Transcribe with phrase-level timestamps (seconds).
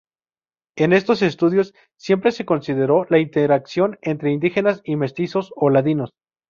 [0.77, 6.09] En estos estudios siempre se consideró la interacción entre indígenas y mestizos o ladinos.